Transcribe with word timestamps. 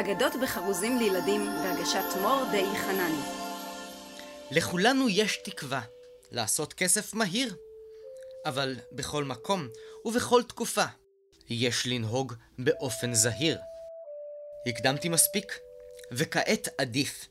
אגדות 0.00 0.32
בחרוזים 0.42 0.98
לילדים 0.98 1.46
בהגשת 1.62 2.04
מור 2.20 2.44
די 2.50 2.64
חנני. 2.78 3.22
לכולנו 4.50 5.08
יש 5.08 5.36
תקווה 5.44 5.80
לעשות 6.30 6.72
כסף 6.72 7.14
מהיר, 7.14 7.56
אבל 8.46 8.76
בכל 8.92 9.24
מקום 9.24 9.68
ובכל 10.04 10.42
תקופה 10.42 10.84
יש 11.48 11.86
לנהוג 11.86 12.34
באופן 12.58 13.14
זהיר. 13.14 13.58
הקדמתי 14.66 15.08
מספיק, 15.08 15.58
וכעת 16.12 16.68
עדיף 16.78 17.28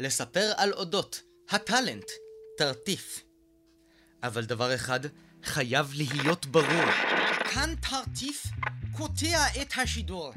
לספר 0.00 0.52
על 0.56 0.72
אודות 0.72 1.20
הטאלנט, 1.50 2.10
תרטיף. 2.58 3.20
אבל 4.22 4.44
דבר 4.44 4.74
אחד 4.74 5.00
חייב 5.44 5.90
להיות 5.94 6.46
ברור. 6.46 6.90
כאן 7.54 7.74
תרטיף 7.90 8.46
קוטע 8.96 9.62
את 9.62 9.68
השידור. 9.76 10.32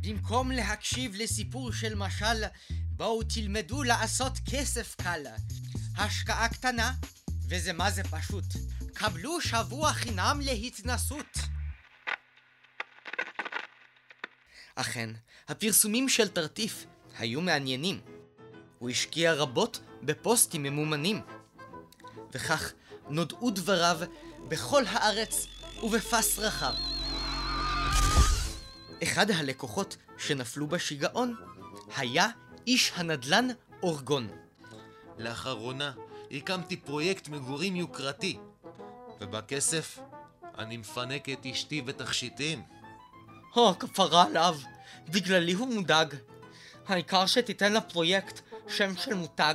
במקום 0.00 0.50
להקשיב 0.50 1.14
לסיפור 1.14 1.72
של 1.72 1.94
משל, 1.94 2.44
בואו 2.70 3.22
תלמדו 3.22 3.82
לעשות 3.82 4.32
כסף 4.50 4.94
קל. 5.02 5.22
השקעה 5.96 6.48
קטנה, 6.48 6.92
וזה 7.48 7.72
מה 7.72 7.90
זה 7.90 8.02
פשוט. 8.04 8.44
קבלו 8.94 9.40
שבוע 9.40 9.92
חינם 9.92 10.40
להתנסות. 10.42 11.38
אכן, 14.74 15.10
הפרסומים 15.48 16.08
של 16.08 16.28
תרטיף 16.28 16.86
היו 17.18 17.40
מעניינים. 17.40 18.00
הוא 18.78 18.90
השקיע 18.90 19.34
רבות 19.34 19.80
בפוסטים 20.02 20.62
ממומנים. 20.62 21.20
וכך 22.32 22.72
נודעו 23.08 23.50
דבריו 23.50 24.00
בכל 24.48 24.82
הארץ 24.86 25.46
ובפס 25.82 26.38
רחב. 26.38 26.89
אחד 29.02 29.30
הלקוחות 29.30 29.96
שנפלו 30.18 30.66
בשיגעון 30.66 31.34
היה 31.96 32.28
איש 32.66 32.92
הנדל"ן 32.94 33.48
אורגון. 33.82 34.28
לאחרונה 35.18 35.92
הקמתי 36.30 36.76
פרויקט 36.76 37.28
מגורים 37.28 37.76
יוקרתי, 37.76 38.38
ובכסף 39.20 39.98
אני 40.58 40.76
מפנק 40.76 41.28
את 41.28 41.46
אשתי 41.46 41.82
ותכשיטים. 41.86 42.62
הו, 43.54 43.78
כפרה 43.78 44.24
עליו, 44.24 44.56
בגללי 45.08 45.52
הוא 45.52 45.74
מודאג. 45.74 46.14
העיקר 46.86 47.26
שתיתן 47.26 47.72
לפרויקט 47.72 48.40
שם 48.68 48.96
של 48.96 49.14
מותג. 49.14 49.54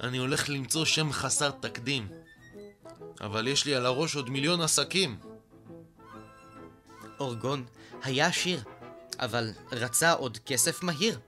אני 0.00 0.18
הולך 0.18 0.48
למצוא 0.48 0.84
שם 0.84 1.12
חסר 1.12 1.50
תקדים, 1.50 2.08
אבל 3.20 3.46
יש 3.48 3.66
לי 3.66 3.74
על 3.74 3.86
הראש 3.86 4.16
עוד 4.16 4.30
מיליון 4.30 4.60
עסקים. 4.60 5.18
אורגון 7.20 7.64
היה 8.02 8.26
עשיר, 8.26 8.64
אבל 9.18 9.50
רצה 9.72 10.12
עוד 10.12 10.38
כסף 10.46 10.82
מהיר, 10.82 11.18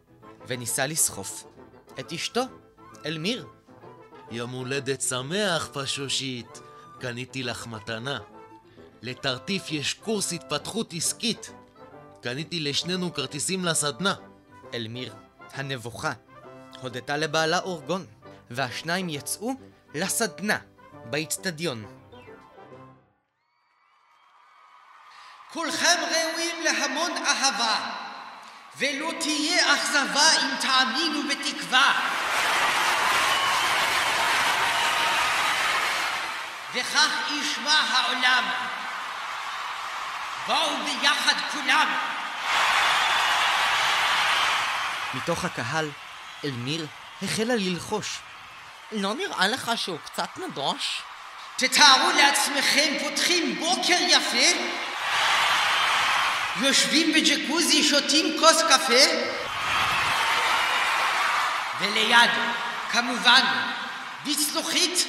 וניסה 0.47 0.87
לסחוף 0.87 1.45
את 2.01 2.13
אשתו, 2.13 2.43
אלמיר. 3.07 3.47
יום 4.31 4.51
הולדת 4.51 5.01
שמח, 5.01 5.71
פשושית. 5.73 6.61
קניתי 7.01 7.43
לך 7.43 7.67
מתנה. 7.67 8.19
לטרטיף 9.03 9.71
יש 9.71 9.95
קורס 9.95 10.33
התפתחות 10.33 10.93
עסקית. 10.93 11.53
קניתי 12.21 12.61
לשנינו 12.61 13.15
כרטיסים 13.15 13.65
לסדנה. 13.65 14.15
אלמיר, 14.75 15.15
הנבוכה, 15.53 16.13
הודתה 16.81 17.17
לבעלה 17.17 17.59
אורגון, 17.61 18.07
והשניים 18.51 19.09
יצאו 19.09 19.53
לסדנה 19.95 20.59
באיצטדיון. 21.11 22.00
כולכם 25.53 25.99
ראויים 26.11 26.65
להמון 26.65 27.11
אהבה, 27.27 27.77
ולא 28.77 29.11
תהיה 29.21 29.75
אכזבה 29.75 30.33
אם 30.43 30.49
תאמינו 30.61 31.29
בתקווה. 31.29 31.93
וכך 36.75 37.31
ישמע 37.31 37.73
העולם. 37.73 38.45
בואו 40.47 40.77
ביחד 40.85 41.35
כולם. 41.53 41.97
מתוך 45.15 45.45
הקהל, 45.45 45.91
אלמיר 46.45 46.87
החלה 47.23 47.55
ללחוש. 47.57 48.19
לא 48.93 49.15
נראה 49.15 49.49
לך 49.49 49.71
שהוא 49.77 49.99
קצת 50.05 50.29
נדוש? 50.37 51.03
תתארו 51.57 52.11
לעצמכם 52.11 52.95
פותחים 53.01 53.59
בוקר 53.59 53.97
יפה, 54.01 54.59
יושבים 56.57 57.13
בג'קוזי, 57.13 57.83
שותים 57.83 58.37
כוס 58.41 58.63
קפה, 58.63 59.05
וליד, 61.81 62.31
כמובן, 62.91 63.45
בצלוחית, 64.27 65.07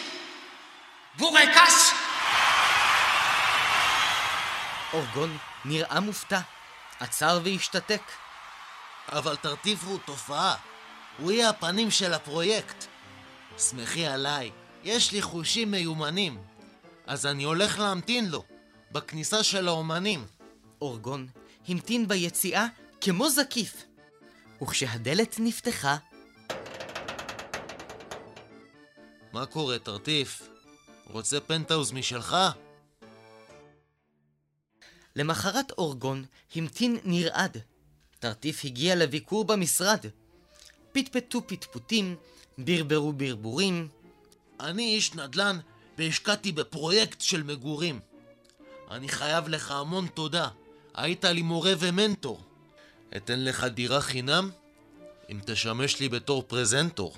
בורקס! 1.17 1.93
אורגון 4.93 5.37
נראה 5.65 5.99
מופתע, 5.99 6.39
עצר 6.99 7.39
והשתתק. 7.43 8.01
אבל 9.11 9.35
תרטיף 9.35 9.83
הוא 9.83 9.99
תופעה. 10.05 10.55
הוא 11.17 11.31
יהיה 11.31 11.49
הפנים 11.49 11.91
של 11.91 12.13
הפרויקט. 12.13 12.85
שמחי 13.57 14.07
עליי, 14.07 14.51
יש 14.83 15.11
לי 15.11 15.21
חושים 15.21 15.71
מיומנים. 15.71 16.37
אז 17.07 17.25
אני 17.25 17.43
הולך 17.43 17.79
להמתין 17.79 18.29
לו, 18.29 18.43
בכניסה 18.91 19.43
של 19.43 19.67
האומנים. 19.67 20.25
אורגון 20.81 21.27
המתין 21.67 22.07
ביציאה 22.07 22.67
כמו 23.01 23.29
זקיף. 23.29 23.85
וכשהדלת 24.61 25.35
נפתחה... 25.39 25.97
מה 29.33 29.45
קורה, 29.45 29.79
תרטיף? 29.79 30.49
רוצה 31.05 31.39
פנטהאוז 31.39 31.91
משלך? 31.91 32.35
למחרת 35.15 35.71
אורגון 35.71 36.25
המתין 36.55 36.97
נרעד. 37.03 37.57
תרטיף 38.19 38.65
הגיע 38.65 38.95
לביקור 38.95 39.45
במשרד. 39.45 40.05
פטפטו 40.91 41.47
פטפוטים, 41.47 42.15
ברברו 42.57 43.13
ברבורים. 43.13 43.87
אני 44.59 44.83
איש 44.83 45.13
נדל"ן 45.15 45.59
והשקעתי 45.97 46.51
בפרויקט 46.51 47.21
של 47.21 47.43
מגורים. 47.43 47.99
אני 48.91 49.09
חייב 49.09 49.47
לך 49.47 49.71
המון 49.71 50.07
תודה. 50.07 50.49
היית 50.93 51.25
לי 51.25 51.41
מורה 51.41 51.73
ומנטור. 51.79 52.41
אתן 53.17 53.43
לך 53.43 53.63
דירה 53.63 54.01
חינם 54.01 54.49
אם 55.29 55.39
תשמש 55.45 55.99
לי 55.99 56.09
בתור 56.09 56.43
פרזנטור. 56.47 57.13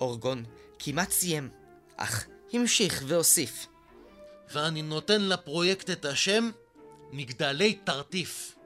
אורגון 0.00 0.44
כמעט 0.78 1.10
סיים, 1.10 1.48
אך 1.96 2.26
המשיך 2.52 3.02
והוסיף. 3.06 3.66
ואני 4.52 4.82
נותן 4.82 5.22
לפרויקט 5.22 5.90
את 5.90 6.04
השם 6.04 6.50
מגדלי 7.12 7.74
תרטיף. 7.74 8.56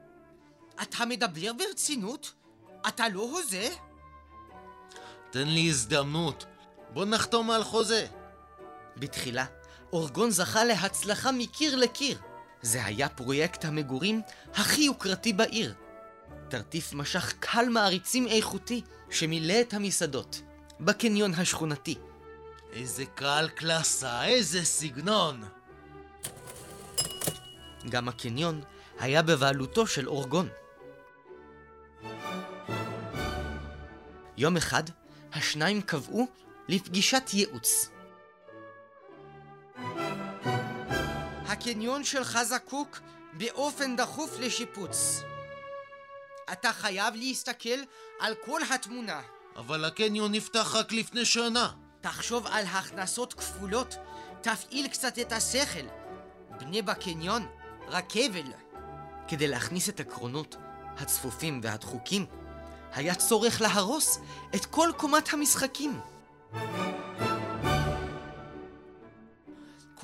אתה 0.83 1.05
מדבר 1.05 1.53
ברצינות? 1.53 2.33
אתה 2.89 3.09
לא 3.09 3.21
הוזה? 3.21 3.69
תן 5.31 5.49
לי 5.49 5.69
הזדמנות. 5.69 6.45
בוא 6.93 7.05
נחתום 7.05 7.51
על 7.51 7.65
חוזה. 7.65 8.07
בתחילה, 8.97 9.45
אורגון 9.93 10.31
זכה 10.31 10.65
להצלחה 10.65 11.33
מקיר 11.33 11.77
לקיר. 11.77 12.19
זה 12.65 12.85
היה 12.85 13.09
פרויקט 13.09 13.65
המגורים 13.65 14.23
הכי 14.55 14.81
יוקרתי 14.81 15.33
בעיר. 15.33 15.75
תרטיף 16.49 16.93
משך 16.93 17.35
קהל 17.41 17.69
מעריצים 17.69 18.29
איכותי 18.29 18.83
שמילא 19.11 19.61
את 19.61 19.75
המסעדות 19.75 20.43
בקניון 20.81 21.35
השכונתי. 21.35 21.99
איזה 22.73 23.05
קהל 23.15 23.49
קלאסה, 23.49 24.25
איזה 24.25 24.65
סגנון! 24.65 25.45
גם 27.89 28.09
הקניון 28.09 28.61
היה 28.99 29.23
בבעלותו 29.23 29.87
של 29.87 30.09
אורגון. 30.09 30.49
יום 34.37 34.57
אחד, 34.57 34.83
השניים 35.33 35.83
קבעו 35.83 36.27
לפגישת 36.69 37.31
ייעוץ. 37.33 37.94
הקניון 41.65 42.05
שלך 42.05 42.39
זקוק 42.43 43.01
באופן 43.33 43.97
דחוף 43.97 44.39
לשיפוץ. 44.39 45.23
אתה 46.53 46.73
חייב 46.73 47.15
להסתכל 47.15 47.79
על 48.21 48.35
כל 48.45 48.61
התמונה. 48.71 49.21
אבל 49.57 49.85
הקניון 49.85 50.33
נפתח 50.33 50.75
רק 50.75 50.93
לפני 50.93 51.25
שנה. 51.25 51.71
תחשוב 52.01 52.47
על 52.47 52.65
הכנסות 52.67 53.35
כפולות, 53.35 53.97
תפעיל 54.41 54.89
קצת 54.89 55.19
את 55.19 55.33
השכל. 55.33 55.87
בנה 56.59 56.83
בקניון, 56.83 57.47
רכבל. 57.89 58.53
כדי 59.29 59.49
להכניס 59.49 59.89
את 59.89 60.01
הקרונות 60.01 60.57
הצפופים 60.97 61.61
והדחוקים, 61.63 62.27
היה 62.93 63.15
צורך 63.15 63.61
להרוס 63.61 64.19
את 64.55 64.65
כל 64.65 64.91
קומת 64.97 65.33
המשחקים. 65.33 66.01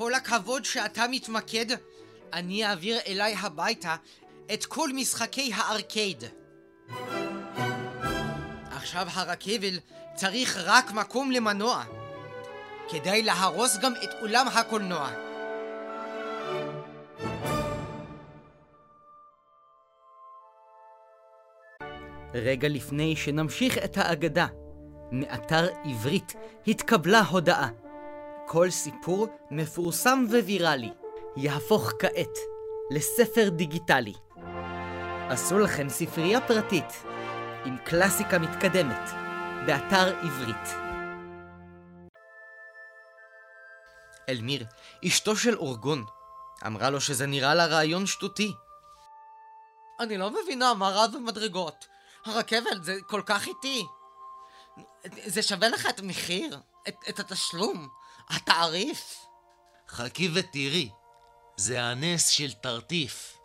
כל 0.00 0.14
הכבוד 0.14 0.64
שאתה 0.64 1.05
מתמקד, 1.11 1.67
אני 2.32 2.67
אעביר 2.67 2.99
אליי 3.06 3.35
הביתה 3.41 3.97
את 4.52 4.64
כל 4.64 4.91
משחקי 4.93 5.52
הארקייד. 5.55 6.25
עכשיו 8.70 9.06
הרכבל 9.12 9.79
צריך 10.14 10.58
רק 10.64 10.93
מקום 10.93 11.31
למנוע, 11.31 11.85
כדי 12.88 13.23
להרוס 13.23 13.79
גם 13.79 13.93
את 14.05 14.11
אולם 14.23 14.47
הקולנוע. 14.49 15.11
רגע 22.35 22.69
לפני 22.69 23.17
שנמשיך 23.17 23.79
את 23.79 23.99
האגדה, 23.99 24.46
מאתר 25.12 25.69
עברית 25.85 26.35
התקבלה 26.67 27.20
הודעה. 27.20 27.89
כל 28.52 28.70
סיפור 28.70 29.29
מפורסם 29.50 30.25
וויראלי 30.31 30.91
יהפוך 31.37 31.91
כעת 31.99 32.38
לספר 32.91 33.49
דיגיטלי. 33.49 34.14
עשו 35.29 35.58
לכם 35.58 35.88
ספרייה 35.88 36.41
פרטית 36.41 37.05
עם 37.64 37.76
קלאסיקה 37.79 38.38
מתקדמת 38.38 39.11
באתר 39.67 40.19
עברית. 40.19 40.69
אלמיר, 44.29 44.67
אשתו 45.06 45.37
של 45.37 45.56
אורגון, 45.56 46.05
אמרה 46.67 46.91
לו 46.91 47.00
שזה 47.00 47.26
נראה 47.26 47.55
לה 47.55 47.67
רעיון 47.67 48.06
שטותי. 48.06 48.53
אני 50.00 50.19
לא 50.19 50.31
מבינה 50.31 50.75
מה 50.75 50.88
רע 50.88 51.06
במדרגות. 51.06 51.87
הרכבל 52.25 52.82
זה 52.82 52.96
כל 53.06 53.23
כך 53.26 53.46
איטי. 53.46 53.87
זה 55.26 55.43
שווה 55.43 55.69
לך 55.69 55.87
את 55.87 55.99
המחיר? 55.99 56.61
את, 56.88 56.94
את 57.08 57.19
התשלום? 57.20 58.00
התעריף? 58.31 59.27
חכי 59.88 60.31
ותראי, 60.35 60.91
זה 61.56 61.82
הנס 61.82 62.29
של 62.29 62.53
תרטיף. 62.53 63.37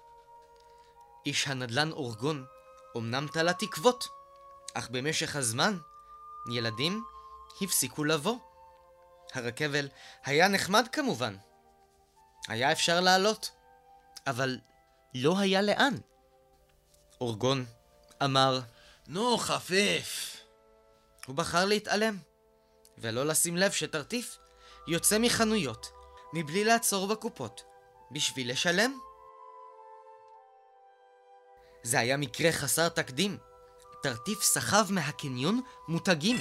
איש 1.25 1.47
הנדל"ן 1.47 1.91
אורגון 1.91 2.45
אמנם 2.97 3.27
תלה 3.33 3.53
תקוות, 3.53 4.07
אך 4.73 4.89
במשך 4.89 5.35
הזמן 5.35 5.77
ילדים 6.51 7.03
הפסיקו 7.61 8.03
לבוא. 8.03 8.37
הרכבל 9.33 9.87
היה 10.25 10.47
נחמד 10.47 10.87
כמובן. 10.91 11.35
היה 12.47 12.71
אפשר 12.71 12.99
לעלות, 12.99 13.51
אבל 14.27 14.59
לא 15.15 15.39
היה 15.39 15.61
לאן. 15.61 15.93
אורגון 17.21 17.65
אמר, 18.23 18.59
נו, 19.07 19.37
חפף. 19.37 20.37
הוא 21.25 21.35
בחר 21.35 21.65
להתעלם, 21.65 22.17
ולא 22.97 23.25
לשים 23.25 23.57
לב 23.57 23.71
שתרטיף 23.71 24.37
יוצא 24.87 25.17
מחנויות 25.19 25.91
מבלי 26.33 26.63
לעצור 26.63 27.07
בקופות 27.07 27.63
בשביל 28.11 28.51
לשלם. 28.51 28.99
זה 31.83 31.99
היה 31.99 32.17
מקרה 32.17 32.51
חסר 32.51 32.89
תקדים. 32.89 33.37
תרטיף 34.03 34.43
סחב 34.43 34.85
מהקניון 34.89 35.61
מותגים. 35.87 36.37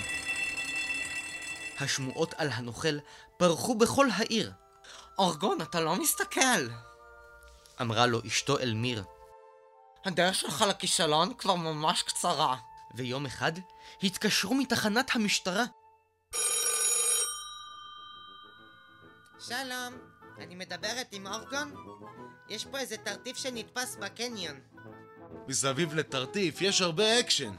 השמועות 1.80 2.34
על 2.34 2.48
הנוכל 2.52 2.98
פרחו 3.36 3.74
בכל 3.74 4.06
העיר. 4.16 4.52
אורגון, 5.18 5.62
אתה 5.62 5.80
לא 5.80 5.96
מסתכל! 5.96 6.68
אמרה 7.80 8.06
לו 8.06 8.20
אשתו 8.26 8.58
אלמיר. 8.58 9.04
הדרך 10.04 10.34
שלך 10.34 10.64
לכישלון 10.68 11.34
כבר 11.34 11.54
ממש 11.54 12.02
קצרה. 12.02 12.56
ויום 12.94 13.26
אחד 13.26 13.52
התקשרו 14.02 14.54
מתחנת 14.54 15.10
המשטרה. 15.14 15.64
שלום, 19.48 19.94
אני 20.38 20.54
מדברת 20.54 21.06
עם 21.12 21.26
אורגון? 21.26 21.74
יש 22.48 22.64
פה 22.64 22.78
איזה 22.78 22.96
טרטיף 22.96 23.36
שנתפס 23.36 23.96
בקניון. 24.00 24.60
מסביב 25.48 25.94
לטרטיף 25.94 26.62
יש 26.62 26.80
הרבה 26.80 27.20
אקשן. 27.20 27.52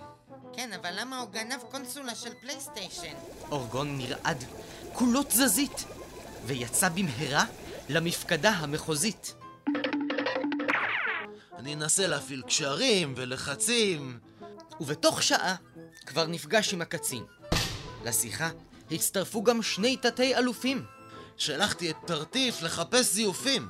כן, 0.54 0.74
אבל 0.74 0.90
למה 1.00 1.20
הוא 1.20 1.30
גנב 1.30 1.62
קונסולה 1.72 2.16
של 2.16 2.34
פלייסטיישן? 2.42 3.14
אורגון 3.52 3.98
נרעד, 3.98 4.44
כולו 4.94 5.24
תזזית, 5.24 5.86
ויצא 6.46 6.90
במהרה 6.90 7.46
למפקדה 7.90 8.50
המחוזית. 8.50 9.36
אני 11.58 11.74
אנסה 11.74 12.08
להפעיל 12.08 12.42
קשרים 12.42 13.14
ולחצים. 13.18 14.20
ובתוך 14.80 15.24
שעה 15.24 15.56
כבר 16.06 16.28
נפגש 16.28 16.74
עם 16.74 16.82
הקצין. 16.82 17.24
לשיחה 18.06 18.50
הצטרפו 18.92 19.44
גם 19.44 19.62
שני 19.62 19.98
תתי 19.98 20.36
אלופים. 20.36 20.94
שלחתי 21.38 21.92
את 21.92 21.96
תרטיף 22.06 22.62
לחפש 22.62 23.14
זיופים. 23.14 23.70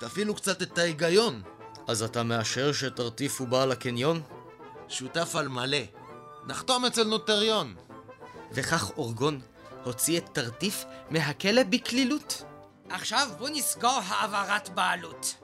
תפעילו 0.00 0.34
קצת 0.34 0.62
את 0.62 0.78
ההיגיון. 0.78 1.42
אז 1.88 2.02
אתה 2.02 2.22
מאשר 2.22 2.72
שתרטיף 2.72 3.40
הוא 3.40 3.48
בעל 3.48 3.72
הקניון? 3.72 4.22
שותף 4.88 5.36
על 5.36 5.48
מלא. 5.48 5.78
נחתום 6.46 6.84
אצל 6.84 7.04
נוטריון. 7.04 7.76
וכך 8.52 8.90
אורגון 8.96 9.40
הוציא 9.84 10.18
את 10.18 10.28
תרטיף 10.32 10.84
מהכלא 11.10 11.62
בקלילות. 11.62 12.42
עכשיו 12.90 13.28
בוא 13.38 13.48
נסגור 13.48 14.00
העברת 14.06 14.68
בעלות. 14.68 15.34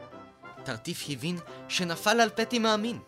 תרטיף 0.64 1.04
הבין 1.08 1.38
שנפל 1.68 2.20
על 2.20 2.30
פתי 2.30 2.58
מאמין. 2.58 2.98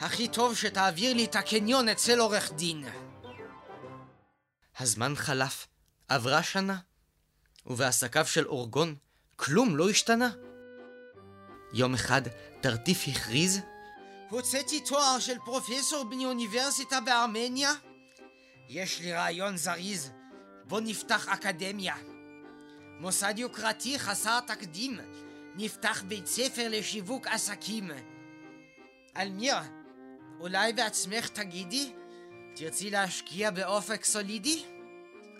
הכי 0.00 0.28
טוב 0.28 0.56
שתעביר 0.56 1.14
לי 1.14 1.24
את 1.24 1.36
הקניון 1.36 1.88
אצל 1.88 2.18
עורך 2.18 2.52
דין. 2.52 2.84
הזמן 4.78 5.12
חלף, 5.16 5.66
עברה 6.08 6.42
שנה, 6.42 6.76
ובעסקיו 7.66 8.26
של 8.26 8.46
אורגון 8.46 8.94
כלום 9.36 9.76
לא 9.76 9.90
השתנה. 9.90 10.30
יום 11.72 11.94
אחד 11.94 12.22
תרטיף 12.60 13.04
הכריז 13.08 13.60
הוצאתי 14.30 14.80
תואר 14.80 15.18
של 15.18 15.38
פרופסור 15.44 16.04
באוניברסיטה 16.04 17.00
בארמניה. 17.00 17.72
יש 18.68 19.00
לי 19.00 19.12
רעיון 19.12 19.56
זריז, 19.56 20.10
בוא 20.64 20.80
נפתח 20.80 21.28
אקדמיה. 21.28 21.94
מוסד 23.00 23.38
יוקרתי 23.38 23.98
חסר 23.98 24.40
תקדים, 24.40 25.00
נפתח 25.56 26.02
בית 26.08 26.26
ספר 26.26 26.68
לשיווק 26.70 27.26
עסקים. 27.26 27.90
אלמיר, 29.16 29.56
אולי 30.40 30.72
בעצמך 30.72 31.28
תגידי? 31.28 31.92
תרצי 32.56 32.90
להשקיע 32.90 33.50
באופק 33.50 34.04
סולידי? 34.04 34.64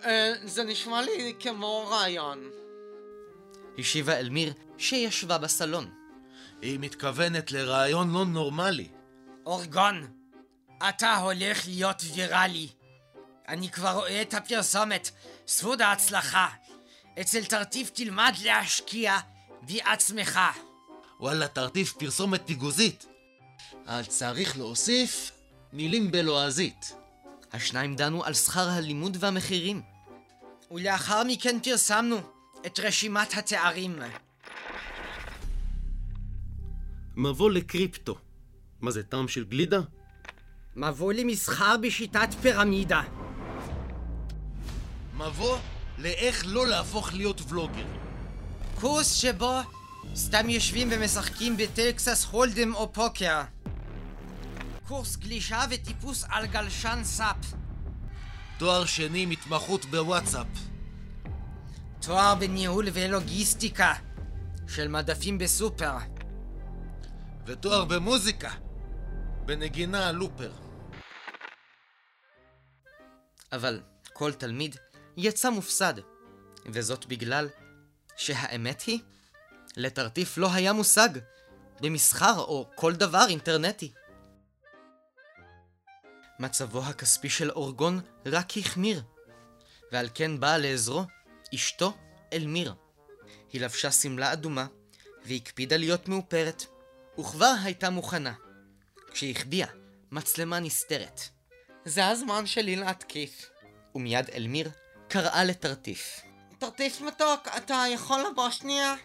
אה, 0.05 0.33
זה 0.43 0.63
נשמע 0.63 1.01
לי 1.01 1.33
כמו 1.39 1.87
רעיון. 1.89 2.49
השיבה 3.77 4.19
אלמיר 4.19 4.53
שישבה 4.77 5.37
בסלון. 5.37 5.89
היא 6.61 6.79
מתכוונת 6.79 7.51
לרעיון 7.51 8.13
לא 8.13 8.25
נורמלי. 8.25 8.87
אורגון, 9.45 10.07
אתה 10.89 11.15
הולך 11.15 11.67
להיות 11.67 12.01
ויראלי. 12.13 12.67
אני 13.47 13.69
כבר 13.69 13.91
רואה 13.91 14.21
את 14.21 14.33
הפרסומת, 14.33 15.09
ספוד 15.47 15.81
ההצלחה. 15.81 16.47
אצל 17.21 17.45
תרטיף 17.45 17.89
תלמד 17.89 18.33
להשקיע 18.43 19.17
בעצמך. 19.61 20.39
וואלה, 21.19 21.47
תרטיף 21.47 21.93
פרסומת 21.93 22.41
פיגוזית. 22.45 23.05
אבל 23.85 24.05
צריך 24.05 24.57
להוסיף 24.57 25.31
מילים 25.73 26.11
בלועזית. 26.11 26.95
השניים 27.53 27.95
דנו 27.95 28.23
על 28.23 28.33
שכר 28.33 28.69
הלימוד 28.69 29.17
והמחירים. 29.19 29.92
ולאחר 30.73 31.23
מכן 31.27 31.59
פרסמנו 31.63 32.17
את 32.65 32.79
רשימת 32.79 33.37
התארים. 33.37 33.99
מבוא 37.15 37.51
לקריפטו. 37.51 38.15
מה 38.81 38.91
זה, 38.91 39.03
טעם 39.03 39.27
של 39.27 39.43
גלידה? 39.43 39.79
מבוא 40.75 41.13
למסחר 41.13 41.75
בשיטת 41.77 42.29
פירמידה. 42.41 43.01
מבוא 45.17 45.57
לאיך 45.97 46.43
לא 46.47 46.67
להפוך 46.67 47.13
להיות 47.13 47.41
ולוגר. 47.49 47.85
קורס 48.75 49.13
שבו 49.13 49.59
סתם 50.15 50.49
יושבים 50.49 50.87
ומשחקים 50.91 51.57
בטקסס 51.57 52.25
הולדם 52.31 52.75
או 52.75 52.93
פוקר. 52.93 53.41
קורס 54.87 55.15
גלישה 55.15 55.65
וטיפוס 55.69 56.25
על 56.29 56.45
גלשן 56.45 56.99
סאפ. 57.03 57.62
תואר 58.63 58.85
שני 58.85 59.23
עם 59.23 59.29
התמחות 59.29 59.85
בוואטסאפ. 59.85 60.47
תואר 62.01 62.35
בניהול 62.35 62.85
ולוגיסטיקה 62.93 63.93
של 64.67 64.87
מדפים 64.87 65.37
בסופר. 65.37 65.91
ותואר 67.45 67.85
במוזיקה. 67.85 68.51
בנגינה 69.45 70.09
על 70.09 70.15
לופר. 70.15 70.51
אבל 73.51 73.81
כל 74.13 74.33
תלמיד 74.33 74.75
יצא 75.17 75.49
מופסד, 75.49 75.93
וזאת 76.65 77.05
בגלל 77.05 77.49
שהאמת 78.15 78.81
היא, 78.81 78.99
לתרטיף 79.77 80.37
לא 80.37 80.53
היה 80.53 80.73
מושג 80.73 81.09
במסחר 81.81 82.39
או 82.39 82.69
כל 82.75 82.93
דבר 82.93 83.25
אינטרנטי. 83.29 83.93
מצבו 86.39 86.83
הכספי 86.83 87.29
של 87.29 87.51
אורגון 87.51 88.01
רק 88.25 88.57
החמיר, 88.57 89.03
ועל 89.91 90.09
כן 90.13 90.39
באה 90.39 90.57
לעזרו 90.57 91.03
אשתו 91.55 91.97
אלמיר. 92.33 92.73
היא 93.53 93.61
לבשה 93.61 93.91
שמלה 93.91 94.33
אדומה 94.33 94.65
והקפידה 95.25 95.77
להיות 95.77 96.07
מאופרת. 96.07 96.65
וכבר 97.19 97.53
הייתה 97.63 97.89
מוכנה. 97.89 98.33
כשהחביאה 99.11 99.67
מצלמה 100.11 100.59
נסתרת. 100.59 101.21
זה 101.85 102.07
הזמן 102.07 102.45
שלי 102.45 102.75
להתקיף. 102.75 103.49
ומיד 103.95 104.29
אלמיר 104.29 104.71
קראה 105.09 105.43
לטרטיף. 105.43 106.21
טרטיף 106.59 107.01
מתוק, 107.01 107.47
אתה 107.57 107.83
יכול 107.93 108.23
לבוא 108.31 108.49
שנייה? 108.49 108.95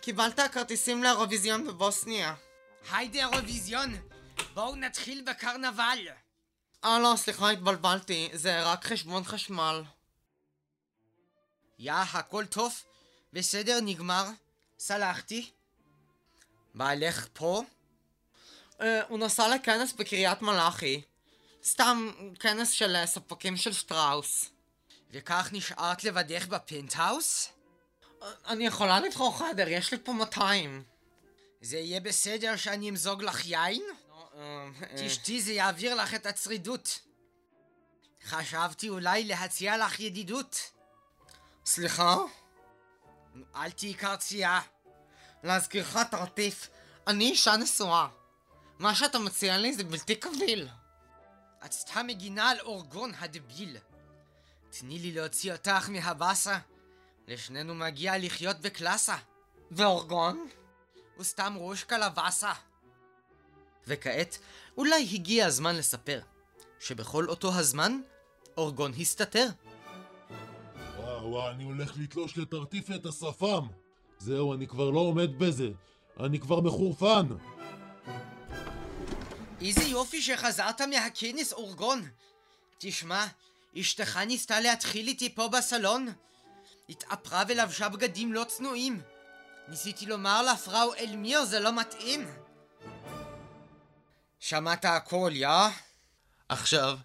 קיבלת 0.00 0.40
כרטיסים 0.52 1.02
לאירוויזיון 1.02 1.66
בבוסניה. 1.66 2.34
היידה 2.92 3.18
אירוויזיון, 3.18 3.96
בואו 4.54 4.76
נתחיל 4.76 5.24
בקרנבל. 5.26 5.98
אה 6.84 6.98
לא, 6.98 7.14
סליחה, 7.16 7.50
התבלבלתי, 7.50 8.28
זה 8.32 8.62
רק 8.62 8.84
חשבון 8.84 9.24
חשמל. 9.24 9.82
יא, 11.78 11.92
הכל 11.92 12.46
טוב? 12.46 12.74
בסדר, 13.32 13.78
נגמר. 13.82 14.24
סלחתי. 14.78 15.50
בעלך 16.74 17.26
פה? 17.32 17.62
אה, 18.80 19.00
הוא 19.08 19.18
נסע 19.18 19.54
לכנס 19.54 19.92
בקריית 19.92 20.42
מלאכי. 20.42 21.02
סתם 21.64 22.10
כנס 22.40 22.70
של 22.70 22.96
אה, 22.96 23.06
ספקים 23.06 23.56
של 23.56 23.72
שטראוס. 23.72 24.50
וכך 25.10 25.48
נשארת 25.52 26.04
לבדך 26.04 26.46
בפנטהאוס? 26.46 27.48
אה, 28.22 28.28
אני 28.46 28.66
יכולה 28.66 29.00
לבחור 29.00 29.38
חדר, 29.38 29.68
יש 29.68 29.92
לי 29.92 29.98
פה 30.04 30.12
200. 30.12 30.82
זה 31.60 31.78
יהיה 31.78 32.00
בסדר 32.00 32.56
שאני 32.56 32.90
אמזוג 32.90 33.22
לך 33.22 33.46
יין? 33.46 33.82
תשתי, 34.96 35.42
זה 35.42 35.52
יעביר 35.52 35.94
לך 35.94 36.14
את 36.14 36.26
הצרידות. 36.26 37.00
חשבתי 38.24 38.88
אולי 38.88 39.24
להציע 39.24 39.76
לך 39.76 40.00
ידידות. 40.00 40.70
סליחה? 41.66 42.16
אל 43.56 43.70
תהיי 43.70 43.94
קרצייה. 43.94 44.60
להזכירך, 45.42 45.96
טרטיף, 46.10 46.68
אני 47.06 47.30
אישה 47.30 47.56
נשואה. 47.56 48.08
מה 48.78 48.94
שאתה 48.94 49.18
מציע 49.18 49.58
לי 49.58 49.74
זה 49.74 49.84
בלתי 49.84 50.14
קביל. 50.14 50.68
את 51.64 51.72
סתם 51.72 52.06
מגינה 52.06 52.50
על 52.50 52.60
אורגון 52.60 53.12
הדביל. 53.18 53.76
תני 54.70 54.98
לי 54.98 55.12
להוציא 55.12 55.52
אותך 55.52 55.88
מהבאסה. 55.88 56.58
לשנינו 57.28 57.74
מגיע 57.74 58.18
לחיות 58.18 58.60
בקלאסה. 58.60 59.16
ואורגון? 59.70 60.48
הוא 61.16 61.24
סתם 61.24 61.54
ראש 61.58 61.84
קלבאסה. 61.84 62.52
וכעת, 63.86 64.38
אולי 64.78 65.08
הגיע 65.12 65.46
הזמן 65.46 65.76
לספר, 65.76 66.20
שבכל 66.80 67.28
אותו 67.28 67.54
הזמן, 67.54 68.00
אורגון 68.56 68.92
הסתתר. 69.00 69.46
וואו, 70.96 71.30
וואו, 71.30 71.50
אני 71.50 71.64
הולך 71.64 71.92
לתלוש 71.96 72.38
לטרטיף 72.38 72.90
את 72.90 73.06
השפם. 73.06 73.66
זהו, 74.18 74.54
אני 74.54 74.66
כבר 74.66 74.90
לא 74.90 75.00
עומד 75.00 75.38
בזה. 75.38 75.68
אני 76.20 76.40
כבר 76.40 76.60
מחורפן. 76.60 77.26
איזה 79.60 79.82
יופי 79.82 80.22
שחזרת 80.22 80.80
מהכנס, 80.80 81.52
אורגון. 81.52 82.08
תשמע, 82.78 83.26
אשתך 83.80 84.16
ניסתה 84.16 84.60
להתחיל 84.60 85.08
איתי 85.08 85.34
פה 85.34 85.48
בסלון. 85.48 86.08
התאפרה 86.88 87.42
ולבשה 87.48 87.88
בגדים 87.88 88.32
לא 88.32 88.44
צנועים. 88.44 89.00
ניסיתי 89.68 90.06
לומר 90.06 90.42
לה, 90.42 90.56
פראו 90.56 90.94
אלמיר, 90.94 91.44
זה 91.44 91.60
לא 91.60 91.72
מתאים. 91.72 92.26
שמעת 94.48 94.84
הכל, 94.84 95.30
יא? 95.34 95.48
עכשיו, 96.48 96.98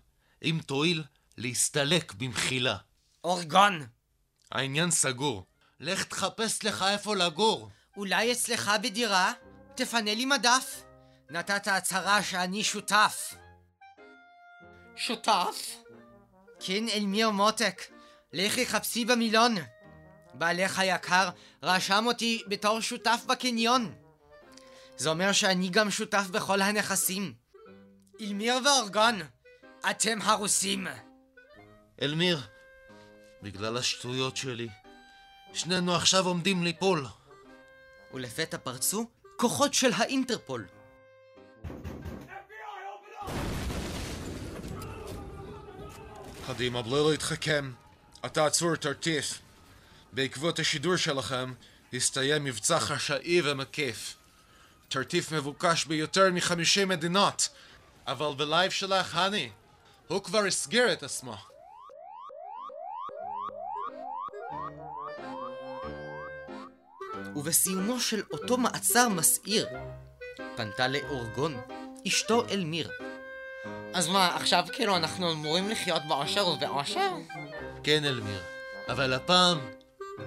אם 0.43 0.59
תואיל, 0.65 1.03
להסתלק 1.37 2.13
במחילה. 2.13 2.77
אורגון, 3.23 3.85
העניין 4.51 4.91
סגור. 4.91 5.45
לך 5.79 6.03
תחפש 6.03 6.63
לך 6.63 6.85
איפה 6.91 7.15
לגור. 7.15 7.69
אולי 7.97 8.31
אצלך 8.31 8.71
בדירה? 8.83 9.33
תפנה 9.75 10.15
לי 10.15 10.25
מדף. 10.25 10.83
נתת 11.29 11.67
הצהרה 11.67 12.23
שאני 12.23 12.63
שותף. 12.63 13.33
שותף? 14.95 15.75
כן, 16.59 16.89
אלמיר 16.93 17.29
מותק. 17.29 17.81
לכי 18.33 18.65
חפשי 18.65 19.05
במילון. 19.05 19.55
בעלך 20.33 20.79
היקר 20.79 21.29
רשם 21.63 22.03
אותי 22.05 22.43
בתור 22.47 22.81
שותף 22.81 23.23
בקניון. 23.27 24.00
זה 24.97 25.09
אומר 25.09 25.31
שאני 25.31 25.69
גם 25.69 25.91
שותף 25.91 26.27
בכל 26.31 26.61
הנכסים. 26.61 27.33
אלמיר 28.21 28.55
ואורגון, 28.65 29.21
אתם 29.89 30.21
הרוסים. 30.21 30.87
אלמיר, 32.01 32.41
בגלל 33.41 33.77
השטויות 33.77 34.37
שלי, 34.37 34.69
שנינו 35.53 35.95
עכשיו 35.95 36.27
עומדים 36.27 36.63
ליפול. 36.63 37.05
ולפתע 38.13 38.57
פרצו 38.57 39.09
כוחות 39.37 39.73
של 39.73 39.91
האינטרפול. 39.93 40.67
קדימה, 46.47 46.81
בלי 46.81 47.11
להתחכם. 47.11 47.71
אתה 48.25 48.45
עצור 48.45 48.75
תרטיף. 48.75 49.41
בעקבות 50.13 50.59
השידור 50.59 50.95
שלכם, 50.95 51.53
הסתיים 51.93 52.43
מבצע 52.43 52.79
חשאי 52.79 53.41
ומקיף. 53.43 54.15
תרטיף 54.91 55.31
מבוקש 55.31 55.85
ביותר 55.85 56.31
מ-50 56.31 56.85
מדינות, 56.85 57.49
אבל 58.07 58.33
בלייב 58.37 58.71
שלך, 58.71 59.15
הני, 59.15 59.49
הוא 60.07 60.23
כבר 60.23 60.39
הסגיר 60.39 60.93
את 60.93 61.03
עצמו. 61.03 61.35
ובסיומו 67.35 67.99
של 67.99 68.21
אותו 68.33 68.57
מעצר 68.57 69.09
מסעיר, 69.09 69.67
פנתה 70.55 70.87
לאורגון, 70.87 71.61
אשתו 72.07 72.45
אלמיר. 72.49 72.91
אז 73.93 74.07
מה, 74.07 74.35
עכשיו 74.35 74.65
כאילו 74.73 74.97
אנחנו 74.97 75.31
אמורים 75.31 75.69
לחיות 75.69 76.01
באושר 76.07 76.47
ובאושר? 76.47 77.11
כן, 77.83 78.05
אלמיר, 78.05 78.41
אבל 78.89 79.13
הפעם 79.13 79.59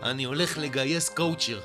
אני 0.03 0.25
הולך 0.25 0.59
לגייס 0.59 1.09
קואוצ'ר. 1.09 1.61